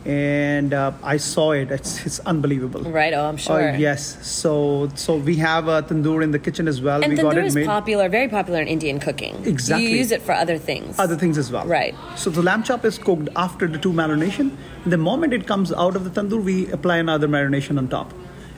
[0.05, 1.71] and uh, I saw it.
[1.71, 2.81] It's, it's unbelievable.
[2.81, 3.13] Right.
[3.13, 3.75] Oh, I'm Uh, sure.
[3.75, 4.17] yes.
[4.25, 7.01] So so we have a tandoor in the kitchen as well.
[7.03, 7.65] And we got tandoor it is made.
[7.65, 9.35] popular, very popular in Indian cooking.
[9.45, 9.87] Exactly.
[9.87, 10.99] You use it for other things.
[10.99, 11.65] other things as well.
[11.65, 11.95] Right.
[12.17, 14.51] So the lamb chop is cooked after the two marination.
[14.85, 18.13] The moment it comes out of the tandoor, we apply another marination on top.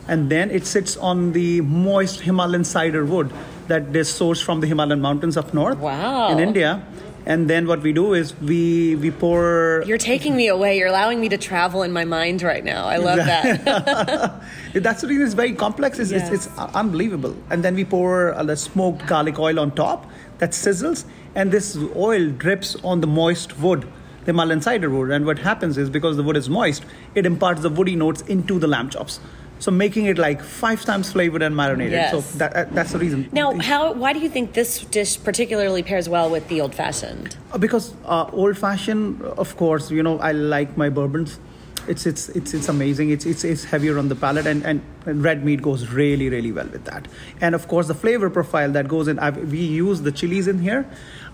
[0.08, 3.32] And then it sits on the moist Himalayan cedar wood
[3.68, 6.30] that is sourced from the Himalayan mountains up north Wow.
[6.30, 6.84] in India.
[7.28, 10.78] And then what we do is we we pour You're taking me away.
[10.78, 12.86] You're allowing me to travel in my mind right now.
[12.86, 14.44] I love that.
[14.74, 15.98] That's the reason it's very complex.
[16.00, 16.30] It's, Yes.
[16.32, 17.36] it's, it's unbelievable.
[17.50, 20.06] And then we pour uh, the smoked garlic oil on top
[20.38, 23.82] that sizzles, and this oil drips on the moist wood,
[24.26, 25.10] the Himalayan cedar wood.
[25.12, 26.86] And what happens is because the wood is moist,
[27.16, 29.20] it imparts the woody notes into the lamb chops.
[29.60, 31.94] So making it like five times flavored and marinated.
[31.94, 32.12] Yes.
[32.12, 33.30] So that, that's the reason.
[33.32, 33.94] now, how?
[33.94, 37.38] Why do you think this dish particularly pairs well with the old fashioned?
[37.52, 41.40] Uh, because uh, old fashioned of course you know i like my bourbons
[41.88, 45.24] it's it's it's it's amazing it's it's, it's heavier on the palate and, and and
[45.24, 47.08] red meat goes really really well with that
[47.42, 50.60] and of course the flavor profile that goes in I've, we use the chilies in
[50.60, 50.86] here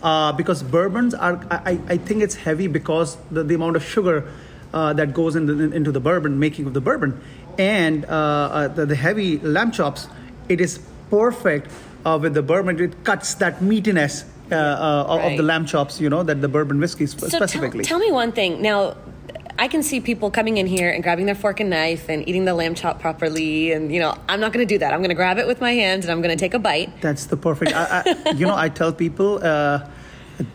[0.04, 4.28] uh, because bourbons are I, I think it's heavy because the, the amount of sugar
[4.74, 7.22] uh, that goes in the, into the bourbon, making of the bourbon,
[7.58, 10.08] and uh, uh, the, the heavy lamb chops.
[10.50, 11.72] It is perfect
[12.06, 12.80] uh, with the bourbon.
[12.80, 16.48] It cuts that meatiness uh, uh, of- of the lamb chops, you know, that the
[16.50, 17.84] bourbon whiskey sp- So tell, specifically.
[17.84, 18.62] tell me one thing.
[18.62, 18.96] Now,
[19.60, 22.46] I can see people coming in here and grabbing their fork and knife and eating
[22.46, 23.72] the lamb chop properly.
[23.74, 24.92] And, you know, I'm not going to do that.
[24.94, 27.00] I'm going to grab it with my hands and I'm going to take a bite.
[27.02, 27.72] That's the perfect.
[27.76, 29.88] I, I, you know, I tell people uh,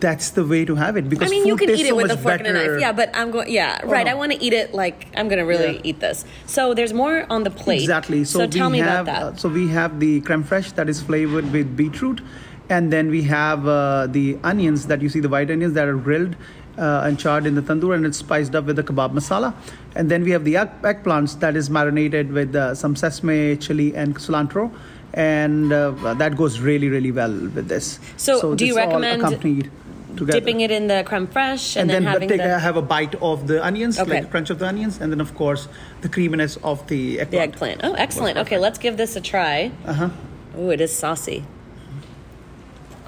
[0.00, 2.10] that's the way to have it because I mean, you can eat it so with
[2.10, 2.80] a fork and a knife.
[2.80, 4.06] Yeah, but I'm going, yeah, right.
[4.06, 4.12] no.
[4.12, 5.80] I want to eat it like I'm going to really Yeah.
[5.84, 6.24] eat this.
[6.46, 7.82] So there's more on the plate.
[7.82, 8.24] Exactly.
[8.24, 9.22] So, tell we me have, about that.
[9.34, 12.20] uh, so we have the creme fraiche that is flavored with beetroot,
[12.68, 15.96] and then we have uh, the onions that you see the white onions that are
[15.96, 16.34] grilled
[16.78, 19.54] uh, and charred in the tandoor, and it's spiced up with the kebab masala.
[19.94, 23.94] And then we have the egg, eggplants that is marinated with uh, some sesame, chili,
[23.94, 24.72] and cilantro.
[25.16, 27.98] And uh, that goes really, really well with this.
[28.16, 29.70] So do you this all recommend accompanied
[30.16, 30.40] together.
[30.40, 32.82] Dipping it in the creme fraiche and, and, then, then, having take, the, have a
[32.82, 34.10] bite of the onions, Okay.
[34.10, 35.68] like the crunch of the onions, and then of course
[36.00, 37.30] the creaminess of the eggplant.
[37.30, 37.80] the eggplant.
[37.84, 38.38] Oh, excellent.
[38.38, 39.72] Okay, let's give this a try.
[39.84, 40.10] Uh huh.
[40.56, 41.44] Oh, it is saucy.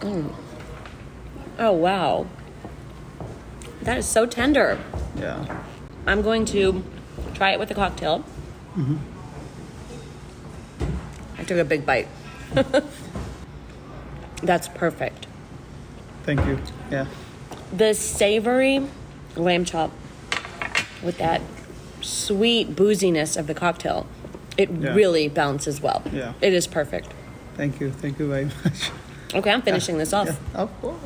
[0.01, 0.33] Mm.
[1.59, 2.27] Oh, wow.
[3.83, 4.79] That is so tender.
[5.17, 5.63] Yeah.
[6.07, 6.85] I'm going to
[7.35, 8.21] try it with a cocktail.
[8.77, 8.97] Mm-hmm.
[11.49, 12.07] Took a big bite.
[14.43, 15.27] That's perfect.
[16.25, 16.59] Thank you.
[16.91, 17.07] Yeah.
[17.75, 18.87] The savory
[19.35, 19.91] lamb chop
[21.03, 21.41] with that
[22.03, 24.07] sweet booziness of the cocktail,
[24.59, 24.93] it Yeah.
[24.95, 26.03] really balances well.
[26.13, 26.35] Yeah.
[26.43, 27.09] It is perfect.
[27.57, 27.91] Thank you.
[27.93, 28.91] Thank you very much.
[29.35, 30.27] Okay, I'm finishing this off.
[30.29, 31.01] Yeah, of course.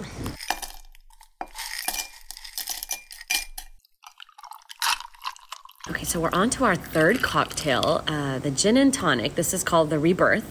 [5.90, 9.34] Okay, so we're on to our third cocktail, uh, the gin and tonic.
[9.34, 10.48] This is called the Rebirth.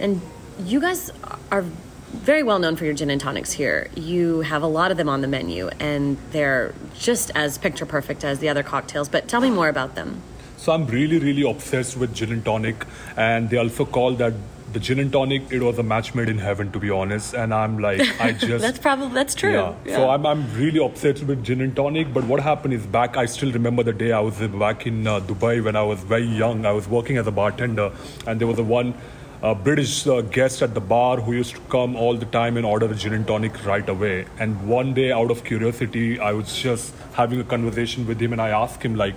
[0.00, 0.22] And
[0.64, 1.10] you guys
[1.50, 3.90] are very well known for your gin and tonics here.
[3.94, 8.24] You have a lot of them on the menu, and they're just as picture perfect
[8.24, 9.10] as the other cocktails.
[9.10, 10.22] But tell me more about them.
[10.56, 14.32] So I'm really, really obsessed with gin and tonic, and they also call that
[14.72, 15.42] the gin and tonic.
[15.50, 17.34] It was a match made in heaven, to be honest.
[17.34, 19.74] And I'm like, I just That's probably that's true.
[19.84, 19.96] Yeah.
[19.96, 22.12] So I'm, I'm really obsessed with gin and tonic.
[22.12, 25.20] But what happened is back, I still remember the day I was back in uh,
[25.20, 26.66] Dubai when I was very young.
[26.66, 27.92] I was working as a bartender,
[28.26, 28.94] and there was a one
[29.42, 32.64] uh, British uh, guest at the bar who used to come all the time and
[32.64, 34.26] order a gin and tonic right away.
[34.38, 38.40] And one day, out of curiosity, I was just having a conversation with him, and
[38.40, 39.16] I asked him like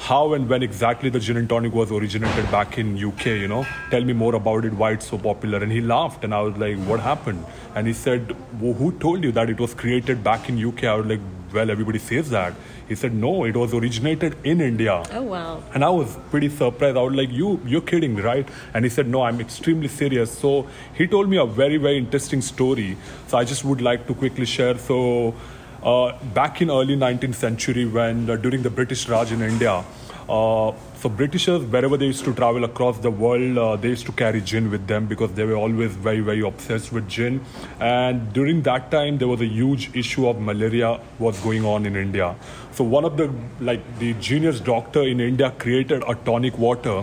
[0.00, 3.66] how and when exactly the gin and tonic was originated back in UK, you know?
[3.90, 5.58] Tell me more about it, why it's so popular.
[5.58, 7.44] And he laughed and I was like, what happened?
[7.74, 10.84] And he said, well, who told you that it was created back in UK?
[10.84, 11.20] I was like,
[11.52, 12.54] well, everybody says that.
[12.88, 15.02] He said, no, it was originated in India.
[15.12, 15.62] Oh wow.
[15.74, 16.96] And I was pretty surprised.
[16.96, 20.66] I was like, "You, you're kidding, right?" And he said, "No, I'm extremely serious." So
[20.94, 22.96] he told me a very, very interesting story.
[23.28, 24.76] So I just would like to quickly share.
[24.78, 25.34] So
[25.82, 29.84] uh, back in early 19th century, when uh, during the British Raj in India,
[30.28, 34.12] uh, so Britishers, wherever they used to travel across the world, uh, they used to
[34.12, 37.44] carry gin with them because they were always very, very obsessed with gin.
[37.80, 41.96] And during that time, there was a huge issue of malaria was going on in
[41.96, 42.36] India.
[42.72, 47.02] So one of the like the genius doctor in India created a tonic water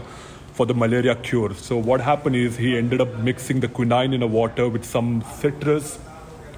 [0.53, 1.53] for the malaria cure.
[1.55, 5.23] So what happened is he ended up mixing the quinine in a water with some
[5.39, 5.99] citrus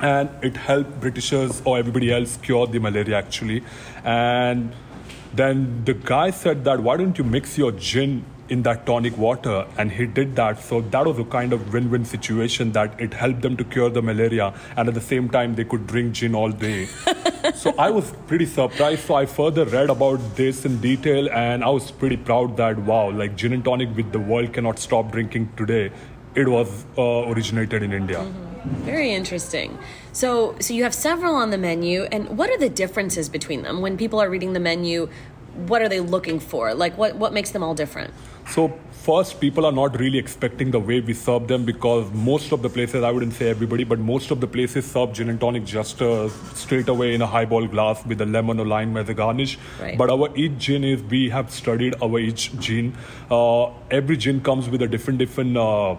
[0.02, 3.64] and it helped Britishers or everybody else cure the malaria actually.
[4.04, 4.74] And
[5.34, 9.68] then the guy said that why don't you mix your gin in that tonic water?
[9.78, 10.60] And he did that.
[10.60, 14.02] So that was a kind of win-win situation that it helped them to cure the
[14.02, 14.54] malaria.
[14.76, 16.88] And at the same time they could drink gin all day.
[17.56, 19.06] So i was pretty surprised.
[19.06, 23.10] So i further read about this in detail and i was pretty proud that wow
[23.12, 25.92] like gin and tonic with the world cannot stop drinking today.
[26.36, 29.78] It was uh, originated in india Very interesting.
[30.12, 33.82] So, so you have several on the menu, and what are the differences between them?
[33.82, 35.10] When people are reading the menu,
[35.68, 36.74] what are they looking for?
[36.74, 38.14] Like, what what makes them all different?
[38.50, 42.62] So first, people are not really expecting the way we serve them because most of
[42.62, 45.66] the places, I wouldn't say everybody, but most of the places serve gin and tonic
[45.66, 49.14] just uh, straight away in a highball glass with a lemon or lime as a
[49.14, 49.58] garnish.
[49.80, 49.98] Right.
[49.98, 52.96] But our each gin is we have studied our each gin.
[53.30, 55.56] Uh, every gin comes with a different different.
[55.58, 55.96] Uh,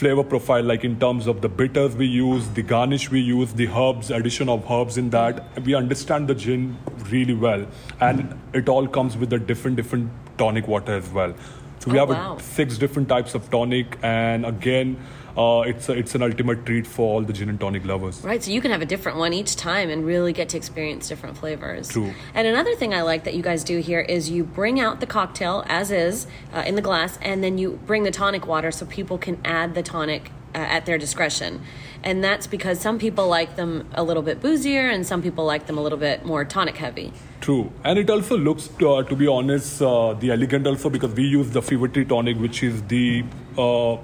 [0.00, 3.66] flavor profile like in terms of the bitters we use the garnish we use the
[3.80, 6.76] herbs addition of herbs in that we understand the gin
[7.10, 7.66] really well.
[8.00, 11.34] And it all comes with a different different tonic water as well.
[11.80, 12.36] So we Oh, have wow.
[12.36, 13.98] a, six different types of tonic.
[14.02, 14.96] And again
[15.40, 18.42] uh, it's a, it's an ultimate treat for all the gin and tonic lovers Right,
[18.42, 21.36] so you can have a different one each time and really get to experience different
[21.36, 21.88] flavors.
[21.88, 22.12] True.
[22.34, 25.06] And another thing I like that you guys do here is you bring out the
[25.06, 28.86] cocktail as is uh, in the glass, and then you bring the tonic water so
[28.86, 31.62] people can add the tonic uh, at their discretion.
[32.02, 35.66] And that's because some people like them a little bit boozier and some people like
[35.66, 37.12] them a little bit more tonic heavy.
[37.40, 41.24] True, and it also looks, uh, to be honest, uh, the elegant also because we
[41.24, 43.24] use the Fever Tree tonic, which is the
[43.56, 43.96] uh,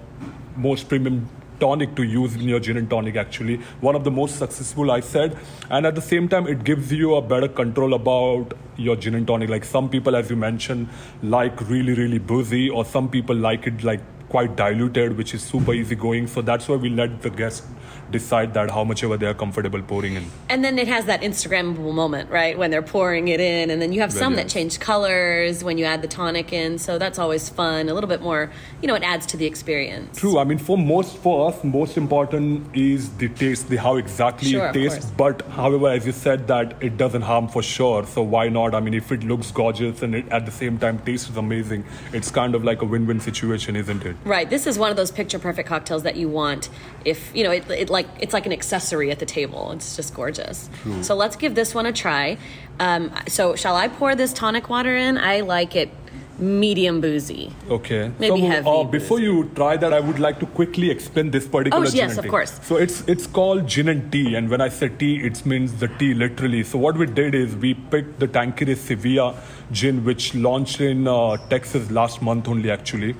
[0.56, 3.56] most premium tonic to use in your gin and tonic actually.
[3.80, 5.36] One of the most successful i said.
[5.70, 9.26] And at the same time it gives you a better control about your gin and
[9.26, 9.48] tonic.
[9.48, 10.88] Like some people as you mentioned
[11.22, 15.72] like really really boozy or some people like it like quite diluted which is super
[15.72, 17.64] easy going so that's why we let the guest
[18.10, 20.26] decide that how much ever they are comfortable pouring in.
[20.48, 22.56] And then it has that Instagrammable moment, right?
[22.56, 25.84] When they're pouring it in, and then you have some that change colors when you
[25.84, 26.78] add the tonic in.
[26.78, 27.88] So that's always fun.
[27.88, 30.18] A little bit more, you know, it adds to the experience.
[30.18, 30.38] True.
[30.38, 34.68] I mean, for most for us, most important is the taste, the how exactly sure,
[34.68, 35.10] it tastes.
[35.10, 38.06] But however, as you said, that it doesn't harm for sure.
[38.06, 38.74] So why not?
[38.74, 42.30] I mean, if it looks gorgeous and it at the same time tastes amazing, it's
[42.30, 44.15] kind of like a win-win situation, isn't it?
[44.24, 44.48] Right.
[44.48, 46.68] This is one of those picture perfect cocktails that you want
[47.06, 49.70] if you know it, it like it's like an accessory at the table.
[49.72, 50.68] It's just gorgeous.
[51.02, 52.36] So let's give this one a try.
[52.80, 55.16] Um, so shall I pour this tonic water in?
[55.16, 55.90] I like it
[56.38, 57.50] medium boozy.
[57.70, 58.10] Okay.
[58.18, 58.68] Maybe so, heavy.
[58.68, 61.96] Uh, before you try that, I would like to quickly explain this particular oh, gin
[61.96, 62.60] yes, of course.
[62.62, 65.88] So it's it's called gin and tea, and when I say tea, it means the
[65.88, 66.62] tea literally.
[66.64, 69.34] So what we did is we picked the Tanqueray Sevilla
[69.72, 73.14] gin, which launched in uh, Texas last month only, actually.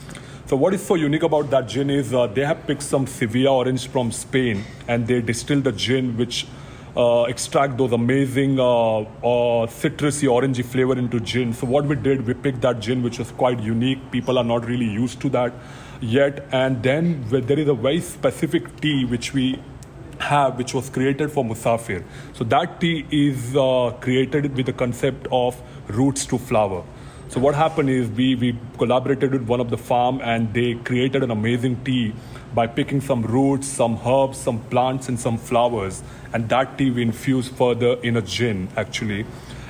[0.49, 3.53] So what is so unique about that gin is uh, they have picked some Sevilla
[3.53, 6.47] orange from Spain and they distill the gin which
[6.97, 11.53] uh, extract those amazing uh, uh, citrusy orangey flavor into gin.
[11.53, 14.13] So what we did, we picked that gin which was quite unique.
[14.13, 15.53] People are not really used to that
[16.01, 16.47] yet.
[16.53, 19.61] And then there is a very specific tea which we
[20.21, 22.05] have which was created for Musafir.
[22.35, 26.85] So that tea is uh, created with the concept of roots to flower.
[27.29, 31.23] So what happened is we, we collaborated with one of the farm and they created
[31.23, 32.15] an amazing tea
[32.55, 36.03] by picking some roots, some herbs, some plants and some flowers.
[36.33, 39.27] And that tea we infuse further in a gin actually.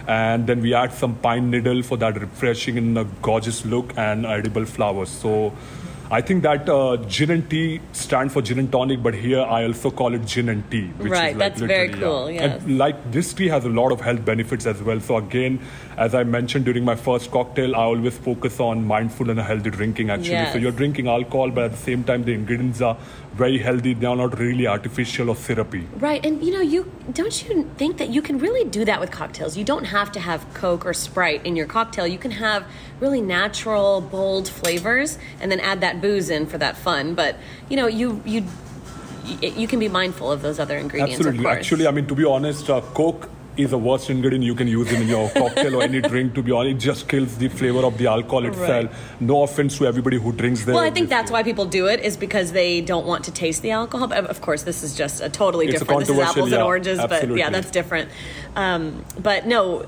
[0.07, 4.27] And then we add some pine needle for that refreshing and a gorgeous look and
[4.27, 5.09] edible flowers.
[5.09, 5.53] So
[6.09, 9.64] I think that uh, gin and tea stand for gin and tonic, but here I
[9.64, 10.87] also call it gin and tea.
[10.99, 12.31] Which right, is like that's very cool.
[12.31, 12.42] Yeah.
[12.42, 12.62] Yes.
[12.62, 15.01] And like this tea has a lot of health benefits as well.
[15.01, 15.61] So again,
[15.97, 20.11] as I mentioned during my first cocktail, I always focus on mindful and healthy drinking.
[20.11, 20.53] Actually, yes.
[20.53, 22.97] so you're drinking alcohol, but at the same time, the ingredients are
[23.37, 23.94] very healthy.
[23.94, 25.87] They are not really artificial or syrupy.
[25.96, 29.11] Right, and you know, you don't you think that you can really do that with
[29.11, 29.57] cocktails?
[29.57, 32.07] You don't have to have Coke or Sprite in your cocktail.
[32.07, 32.66] You can have
[32.99, 37.14] really natural, bold flavors, and then add that booze in for that fun.
[37.14, 37.37] But
[37.68, 38.44] you know, you you
[39.42, 41.16] you can be mindful of those other ingredients.
[41.16, 41.46] Absolutely.
[41.46, 44.92] Actually, I mean, to be honest, uh, Coke is the worst ingredient you can use
[44.92, 46.35] in your cocktail or any drink.
[46.35, 48.69] To be honest, it just kills the flavor of the alcohol itself.
[48.69, 49.21] Right.
[49.21, 50.75] No offense to everybody who drinks there.
[50.75, 53.62] Well, I think that's why people do it is because they don't want to taste
[53.62, 54.09] the alcohol.
[54.09, 56.03] But of course, this is just a totally it's different.
[56.03, 57.29] A this is apples yeah, and oranges, absolutely.
[57.29, 58.11] but yeah, that's different.
[58.55, 59.87] Um, but no.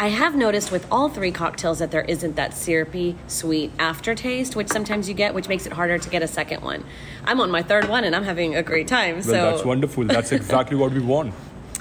[0.00, 4.68] I have noticed with all three cocktails that there isn't that syrupy, sweet aftertaste, which
[4.68, 6.84] sometimes you get, which makes it harder to get a second one.
[7.24, 9.16] I'm on my third one and I'm having a great time.
[9.16, 10.04] Well, so that's wonderful.
[10.04, 11.34] That's exactly what we want.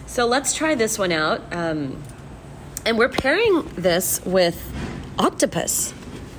[0.08, 1.42] So let's try this one out.
[1.52, 2.02] Um,
[2.86, 4.58] and we're pairing this with
[5.20, 5.94] octopus.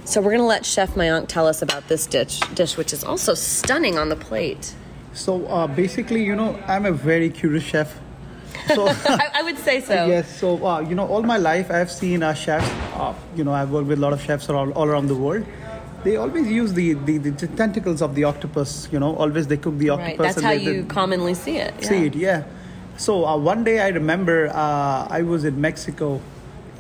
[0.05, 3.05] So we're going to let Chef Mayank tell us about this dish, dish which is
[3.05, 4.75] also stunning on the plate.
[5.13, 7.99] So uh, basically, you know, I'm a very curious chef.
[8.75, 10.07] So I, I, would say so.
[10.07, 10.39] Yes.
[10.39, 12.69] So uh, you know, all my life I've seen uh, chefs.
[12.95, 15.45] Uh, you know, I've worked with a lot of chefs all, all around the world.
[16.05, 18.89] They always use the, the, the, tentacles of the octopus.
[18.91, 20.19] You know, always they cook the octopus.
[20.19, 20.35] Right.
[20.35, 21.75] That's how they, you they, commonly see it.
[21.81, 21.89] Yeah.
[21.89, 22.45] See it, yeah.
[22.99, 26.21] So uh, one day I remember uh, I was in Mexico,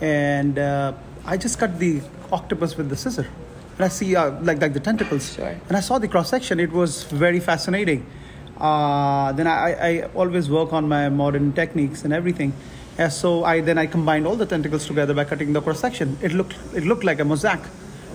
[0.00, 0.92] and uh,
[1.24, 2.02] I just cut the
[2.32, 3.28] octopus with the scissor,
[3.76, 5.54] and I see uh, like like the tentacles, sure.
[5.68, 6.58] and I saw the cross section.
[6.58, 8.04] It was very fascinating.
[8.58, 12.52] Uh, then I, I always work on my modern techniques and everything.
[12.98, 16.18] And so I then I combined all the tentacles together by cutting the cross section.
[16.20, 17.60] It looked it looked like a mosaic.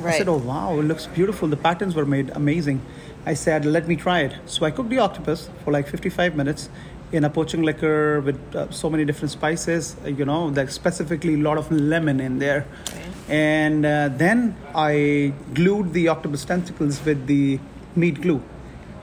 [0.02, 0.16] Right.
[0.16, 1.48] I said, "Oh wow, it looks beautiful.
[1.48, 2.82] The patterns were made amazing."
[3.26, 6.70] I said, "Let me try it." So I cooked the octopus for like 55 minutes
[7.12, 9.96] in a poaching liquor with uh, so many different spices.
[10.04, 12.66] Uh, you know, like specifically a lot of lemon in there.
[12.90, 13.04] Okay.
[13.30, 17.60] And uh, then I glued the octopus tentacles with the
[17.96, 18.42] meat glue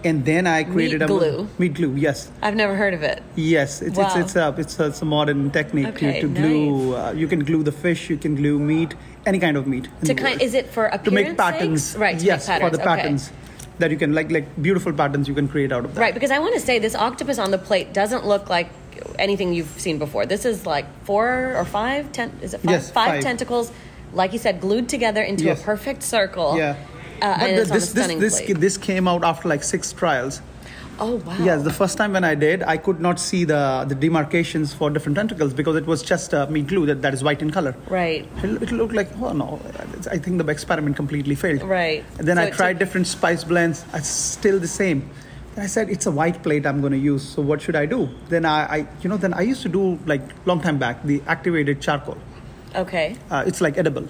[0.04, 1.48] and then I created meat glue.
[1.58, 1.94] a meat glue.
[1.94, 3.22] Yes, I've never heard of it.
[3.36, 4.06] Yes, it's wow.
[4.06, 6.96] it's it's a it's a, it's a modern technique okay, to, to glue.
[6.96, 8.08] Uh, you can glue the fish.
[8.10, 8.94] You can glue meat,
[9.26, 9.88] any kind of meat.
[10.04, 11.84] To kind, is it for appearance to make patterns?
[11.84, 11.98] Sakes?
[11.98, 12.22] Right.
[12.22, 12.70] yes, patterns.
[12.70, 13.28] for the patterns.
[13.28, 13.36] Okay.
[13.80, 16.00] That you can like like beautiful patterns you can create out of that.
[16.00, 18.68] Right, because I want to say this octopus on the plate doesn't look like
[19.18, 20.26] anything you've seen before.
[20.26, 22.70] This is like four or five ten is it five?
[22.70, 23.22] Yes, five, five.
[23.22, 23.72] tentacles,
[24.12, 25.60] like you said, glued together into yes.
[25.60, 26.56] a perfect circle.
[26.56, 26.76] Yeah.
[27.22, 28.60] Uh, but and the, it's this on a this this plate.
[28.60, 30.42] this came out after like six trials.
[31.00, 31.36] Oh wow.
[31.42, 34.90] Yes, the first time when I did, I could not see the, the demarcations for
[34.90, 37.74] different tentacles because it was just uh, meat glue that, that is white in color.
[37.88, 38.28] Right.
[38.42, 39.60] It, it looked like, oh no,
[40.10, 41.62] I think the experiment completely failed.
[41.62, 42.04] Right.
[42.18, 43.84] And then So I tried took- different spice blends.
[43.94, 45.08] It's still the same.
[45.56, 47.26] I said, it's a white plate I'm going to use.
[47.28, 48.08] So what should I do?
[48.28, 51.22] Then I, I, you know, then I used to do like long time back the
[51.26, 52.18] activated charcoal.
[52.74, 53.16] Okay.
[53.30, 54.06] Uh, it's like edible.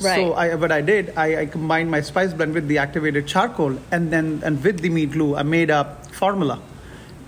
[0.00, 0.16] Right.
[0.16, 3.78] So I, what I did, I, I combined my spice blend with the activated charcoal,
[3.92, 6.58] and then and with the meat glue, I made a formula,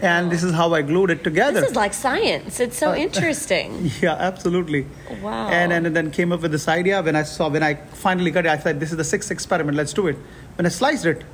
[0.01, 1.61] and this is how I glued it together.
[1.61, 2.61] This is like science.
[2.61, 3.91] It's so uh, interesting.
[4.01, 4.87] Yeah, absolutely.
[5.23, 5.49] Wow.
[5.49, 7.75] And, and then came up with this idea when I saw when I
[8.07, 8.53] finally got it.
[8.57, 9.77] I said, "This is the sixth experiment.
[9.83, 10.17] Let's do it."
[10.57, 11.25] When I sliced it,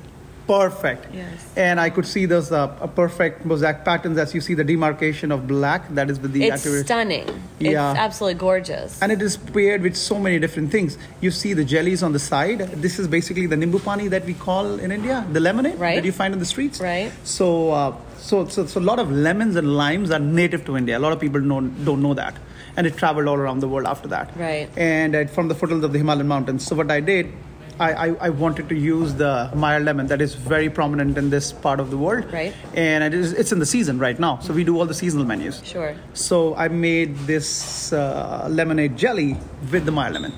[0.47, 1.07] perfect.
[1.13, 1.53] Yes.
[1.55, 5.31] And I could see those uh, a perfect mosaic patterns as you see the demarcation
[5.31, 5.87] of black.
[5.95, 6.85] That is with the It's activated.
[6.85, 7.27] stunning.
[7.59, 7.91] Yeah.
[7.91, 9.01] It's absolutely gorgeous.
[9.01, 10.97] And it is paired with so many different things.
[11.21, 12.59] You see the jellies on the side.
[12.81, 15.95] This is basically the nimbu pani that we call in India, the lemonade Right.
[15.95, 16.79] that you find in the streets.
[16.81, 17.11] Right.
[17.23, 20.97] So, uh, so, so, so a lot of lemons and limes are native to India.
[20.97, 22.35] A lot of people know, don't know that,
[22.77, 24.31] and it traveled all around the world after that.
[24.37, 24.69] Right.
[24.77, 26.65] And uh, from the foothills of the Himalayan mountains.
[26.65, 27.31] So what I did.
[27.79, 31.51] I, I, I wanted to use the Meyer lemon that is very prominent in this
[31.51, 32.31] part of the world.
[32.31, 32.53] Right.
[32.75, 34.39] And it is, it's in the season right now.
[34.39, 35.61] So we do all the seasonal menus.
[35.63, 35.95] Sure.
[36.13, 39.37] So I made this uh, lemonade jelly
[39.71, 40.33] with the Meyer lemon,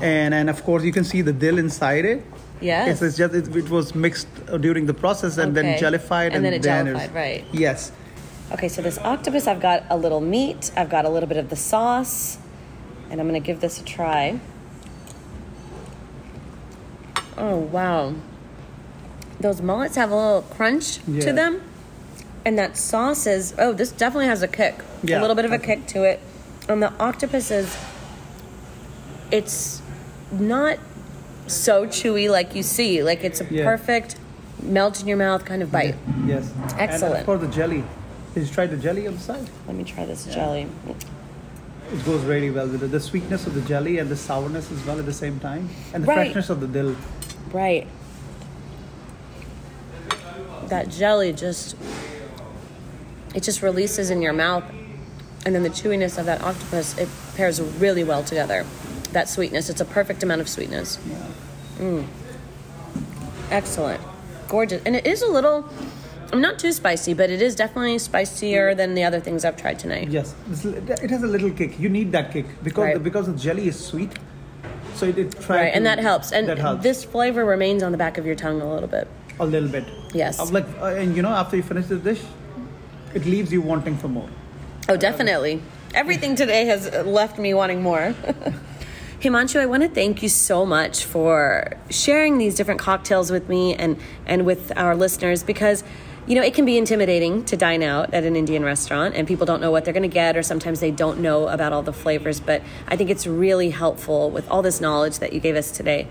[0.00, 2.24] and and of course you can see the dill inside it.
[2.60, 2.88] Yes.
[2.88, 5.68] It's, it's just it, it was mixed uh, during the process and Okay.
[5.72, 7.44] then jellified And then it was- jellified, right.
[7.52, 7.92] Yes.
[8.52, 11.48] Okay, so this octopus, I've got a little meat, I've got a little bit of
[11.48, 12.38] the sauce,
[13.10, 14.38] and I'm gonna give this a try.
[17.36, 18.14] Oh, wow.
[19.40, 21.20] Those mullets have a little crunch Yeah.
[21.24, 21.62] to them.
[22.44, 24.74] And that sauce is, oh, this definitely has a kick.
[25.04, 26.20] A little bit of a kick to it.
[26.68, 27.76] And the octopus is,
[29.30, 29.80] it's
[30.32, 30.78] not
[31.46, 33.02] so chewy like you see.
[33.02, 33.64] Like it's a Yeah.
[33.64, 34.16] perfect
[34.62, 35.94] melt in your mouth kind of bite.
[36.26, 36.50] Yes.
[36.78, 37.26] Excellent.
[37.26, 37.84] course the jelly.
[38.34, 39.48] Did you try the jelly on the side?
[39.66, 40.66] Let me try this jelly.
[41.92, 42.90] It goes really well with it.
[42.90, 46.02] The sweetness of the jelly and the sourness as well at the same time, and
[46.02, 46.26] the Right.
[46.32, 46.96] freshness of the dill.
[47.52, 47.86] Right.
[50.68, 51.76] That jelly just
[53.34, 54.64] it just releases in your mouth
[55.44, 58.64] and then the chewiness of that octopus it pairs really well together.
[59.12, 60.98] That sweetness, it's a perfect amount of sweetness.
[61.78, 62.06] Mm.
[63.50, 64.00] Excellent.
[64.48, 64.82] Gorgeous.
[64.86, 65.68] And it is a little
[66.32, 69.78] I'm not too spicy, but it is definitely spicier than the other things I've tried
[69.78, 70.08] tonight.
[70.08, 70.34] Yes,
[70.64, 71.78] it has a little kick.
[71.78, 72.94] You need that kick because Right.
[72.94, 74.12] the, because the jelly is sweet,
[74.94, 75.48] so it, it.
[75.48, 76.32] Right, and that helps.
[76.32, 76.82] And that helps.
[76.82, 79.08] this flavor remains on the back of your tongue a little bit.
[79.40, 79.84] a little bit.
[80.14, 80.38] Yes.
[80.38, 82.20] Uh, Like, uh, and you know, after you finish the dish,
[83.14, 84.28] it leaves you wanting for more.
[84.88, 85.62] Oh, definitely.
[85.94, 88.14] Everything today has left me wanting more.
[89.20, 93.74] Himanshu, I want to thank you so much for sharing these different cocktails with me
[93.74, 95.84] and, and with our listeners because,
[96.26, 99.44] you know, it can be intimidating to dine out at an Indian restaurant and people
[99.44, 101.92] don't know what they're going to get or sometimes they don't know about all the
[101.92, 102.38] flavors.
[102.38, 106.06] But I think it's really helpful with all this knowledge that you gave us today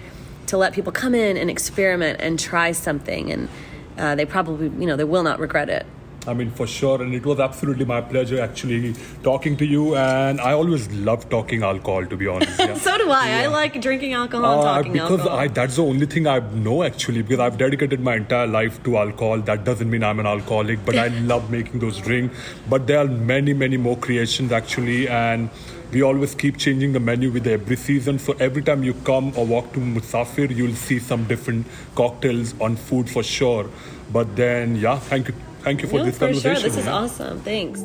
[0.48, 3.32] to let people come in and experiment and try something.
[3.32, 3.50] And
[3.98, 5.86] uh, they probably, you know, they will not regret it.
[6.28, 8.94] I mean, for sure, and it was absolutely my pleasure actually
[9.24, 9.96] talking to you.
[9.96, 12.60] And I always love talking alcohol, to be honest.
[12.60, 12.76] Yeah.
[12.76, 13.44] So do I.
[13.44, 15.40] I like drinking alcohol and Uh, talking because alcohol.
[15.40, 18.98] I, that's the only thing I know actually because I've dedicated my entire life to
[18.98, 19.40] alcohol.
[19.40, 22.38] That doesn't mean I'm an alcoholic, but I love making those drinks.
[22.70, 25.50] But there are many, many more creations actually, and
[25.92, 28.20] we always keep changing the menu with every season.
[28.20, 31.66] So every time you come or walk to Musafir, you'll see some different
[31.96, 33.66] cocktails on food for sure.
[34.14, 36.62] But then, yeah, thank you, thank you for no, this for conversation.
[36.62, 36.70] sure.
[36.70, 37.42] This is awesome.
[37.42, 37.84] Thanks.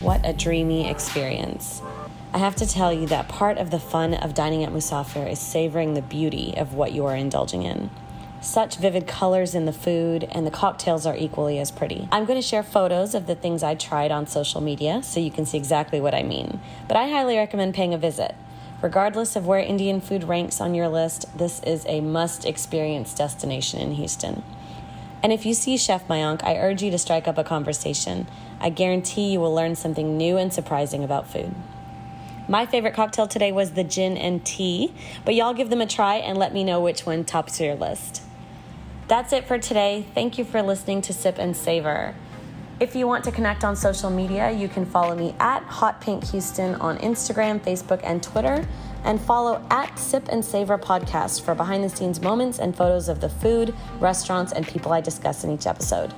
[0.00, 1.80] What a dreamy experience.
[2.32, 5.40] I have to tell you that part of the fun of dining at Musafir is
[5.40, 7.90] savoring the beauty of what you are indulging in.
[8.46, 12.08] Such vivid colors in the food, and the cocktails are equally as pretty.
[12.12, 15.32] I'm going to share photos of the things I tried on social media so you
[15.32, 16.60] can see exactly what I mean.
[16.86, 18.36] But I highly recommend paying a visit.
[18.80, 23.80] Regardless of where Indian food ranks on your list, this is a must experience destination
[23.80, 24.44] in Houston.
[25.24, 28.28] And if you see Chef Mayank, I urge you to strike up a conversation.
[28.60, 31.52] I guarantee you will learn something new and surprising about food.
[32.46, 34.94] My favorite cocktail today was the gin and tea,
[35.24, 38.22] but y'all give them a try and let me know which one tops your list.
[39.08, 40.04] That's it for today.
[40.14, 42.12] Thank you for listening to Sip and Savor.
[42.80, 46.28] If you want to connect on social media, you can follow me at Hot Pink
[46.30, 48.66] Houston on Instagram, Facebook, and Twitter,
[49.04, 53.20] and follow at Sip and Savor Podcast for behind the scenes moments and photos of
[53.20, 56.12] the food, restaurants, and people I discuss in each episode.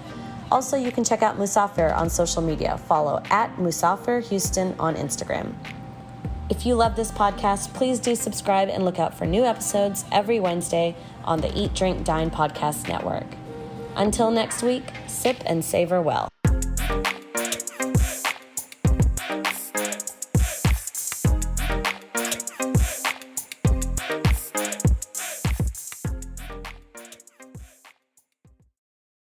[0.50, 2.78] Also, you can check out Musafir on social media.
[2.78, 5.52] Follow at Musafir Houston on Instagram.
[6.50, 10.40] If you love this podcast, please do subscribe and look out for new episodes every
[10.40, 13.26] Wednesday on the Eat, Drink, Dine podcast network.
[13.96, 16.28] Until next week, sip and savor well.